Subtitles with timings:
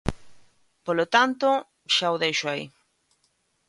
[0.85, 1.49] Polo tanto,
[1.95, 2.65] xa o deixo aí.